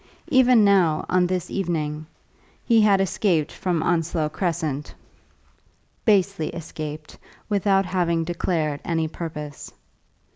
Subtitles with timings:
[0.29, 2.07] Even now, on this evening,
[2.65, 4.95] he had escaped from Onslow Crescent,
[6.05, 9.71] basely escaped, without having declared any purpose.